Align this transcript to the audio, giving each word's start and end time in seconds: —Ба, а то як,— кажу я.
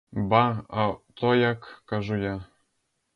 —Ба, 0.29 0.65
а 0.69 0.93
то 1.13 1.35
як,— 1.35 1.65
кажу 1.85 2.15
я. 2.17 2.45